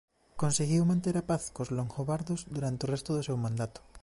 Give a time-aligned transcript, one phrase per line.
[0.43, 3.79] Conseguiu manter a paz cos longobardos durante o resto do seu mandato.